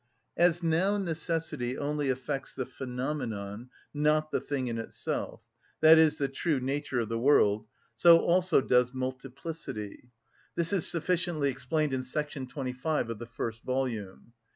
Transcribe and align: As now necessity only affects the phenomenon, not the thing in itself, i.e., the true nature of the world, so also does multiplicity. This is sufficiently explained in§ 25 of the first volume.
As 0.35 0.63
now 0.63 0.97
necessity 0.97 1.77
only 1.77 2.09
affects 2.09 2.55
the 2.55 2.65
phenomenon, 2.65 3.69
not 3.93 4.31
the 4.31 4.41
thing 4.41 4.65
in 4.65 4.79
itself, 4.79 5.43
i.e., 5.83 6.09
the 6.09 6.27
true 6.27 6.59
nature 6.59 6.97
of 7.01 7.07
the 7.09 7.19
world, 7.19 7.67
so 7.95 8.17
also 8.21 8.61
does 8.61 8.95
multiplicity. 8.95 10.09
This 10.55 10.73
is 10.73 10.87
sufficiently 10.87 11.51
explained 11.51 11.93
in§ 11.93 12.01
25 12.49 13.11
of 13.11 13.19
the 13.19 13.27
first 13.27 13.61
volume. 13.61 14.33